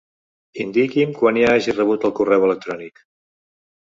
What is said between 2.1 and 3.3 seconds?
correu electrònic.